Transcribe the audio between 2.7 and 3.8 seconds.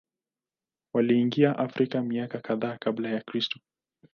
Kabla ya Kristo.